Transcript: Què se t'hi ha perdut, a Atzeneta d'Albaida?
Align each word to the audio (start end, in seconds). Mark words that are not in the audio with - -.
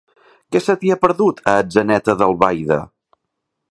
Què 0.55 0.61
se 0.67 0.75
t'hi 0.83 0.93
ha 0.95 0.97
perdut, 1.03 1.43
a 1.51 1.55
Atzeneta 1.67 2.19
d'Albaida? 2.23 2.85